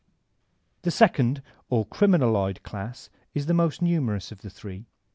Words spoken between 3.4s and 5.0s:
the most numerous of the three.